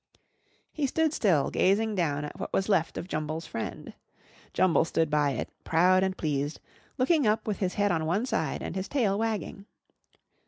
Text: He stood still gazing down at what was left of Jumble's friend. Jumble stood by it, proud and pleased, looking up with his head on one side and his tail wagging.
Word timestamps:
He 0.73 0.87
stood 0.87 1.13
still 1.13 1.51
gazing 1.51 1.93
down 1.93 2.25
at 2.25 2.39
what 2.39 2.51
was 2.51 2.67
left 2.67 2.97
of 2.97 3.07
Jumble's 3.07 3.45
friend. 3.45 3.93
Jumble 4.51 4.83
stood 4.83 5.11
by 5.11 5.33
it, 5.33 5.47
proud 5.63 6.01
and 6.03 6.17
pleased, 6.17 6.59
looking 6.97 7.27
up 7.27 7.45
with 7.45 7.59
his 7.59 7.75
head 7.75 7.91
on 7.91 8.07
one 8.07 8.25
side 8.25 8.63
and 8.63 8.75
his 8.75 8.87
tail 8.87 9.19
wagging. 9.19 9.67